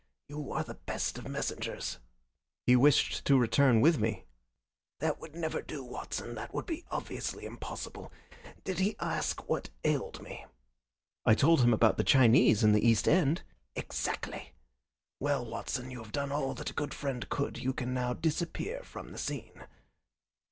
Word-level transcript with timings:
You 0.29 0.51
are 0.51 0.63
the 0.63 0.73
best 0.73 1.19
of 1.19 1.27
messengers." 1.27 1.99
"He 2.65 2.75
wished 2.75 3.23
to 3.25 3.37
return 3.37 3.81
with 3.81 3.99
me." 3.99 4.25
"That 4.97 5.19
would 5.19 5.35
never 5.35 5.61
do, 5.61 5.83
Watson. 5.83 6.33
That 6.33 6.55
would 6.55 6.65
be 6.65 6.83
obviously 6.89 7.45
impossible. 7.45 8.11
Did 8.63 8.79
he 8.79 8.95
ask 8.99 9.47
what 9.47 9.69
ailed 9.83 10.19
me?" 10.23 10.43
"I 11.23 11.35
told 11.35 11.61
him 11.61 11.71
about 11.71 11.97
the 11.97 12.03
Chinese 12.03 12.63
in 12.63 12.71
the 12.71 12.83
East 12.83 13.07
End." 13.07 13.43
"Exactly! 13.75 14.53
Well, 15.19 15.45
Watson, 15.45 15.91
you 15.91 16.01
have 16.01 16.11
done 16.11 16.31
all 16.31 16.55
that 16.55 16.71
a 16.71 16.73
good 16.73 16.95
friend 16.95 17.29
could. 17.29 17.59
You 17.59 17.71
can 17.71 17.93
now 17.93 18.15
disappear 18.15 18.81
from 18.81 19.11
the 19.11 19.19
scene." 19.19 19.67